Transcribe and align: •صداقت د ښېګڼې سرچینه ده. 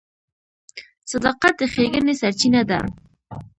•صداقت 1.11 1.53
د 1.59 1.61
ښېګڼې 1.73 2.13
سرچینه 2.21 2.61
ده. 2.69 2.79